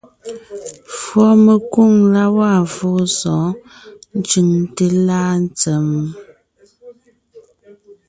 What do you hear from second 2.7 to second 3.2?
fóo